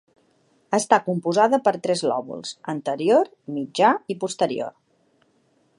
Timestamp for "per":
1.67-1.73